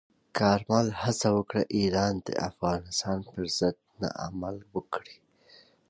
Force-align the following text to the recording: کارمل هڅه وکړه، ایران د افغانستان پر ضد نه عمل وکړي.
کارمل 0.37 0.87
هڅه 1.01 1.27
وکړه، 1.37 1.63
ایران 1.77 2.13
د 2.27 2.29
افغانستان 2.49 3.17
پر 3.29 3.43
ضد 3.59 3.77
نه 4.01 4.09
عمل 4.25 4.57
وکړي. 4.75 5.17